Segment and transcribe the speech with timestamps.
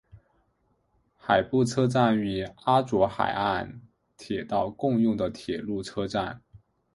[1.19, 3.83] 海部车站与阿佐海岸
[4.17, 6.41] 铁道共用的铁路车站。